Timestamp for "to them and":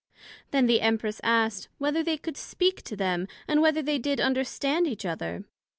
2.85-3.61